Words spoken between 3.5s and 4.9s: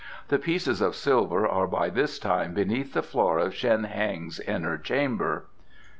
Shen Heng's inner